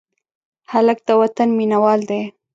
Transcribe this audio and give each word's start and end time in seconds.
هلک 0.71 0.99
د 1.07 1.09
وطن 1.21 1.49
مینه 1.57 1.77
وال 1.83 2.01
دی. 2.09 2.21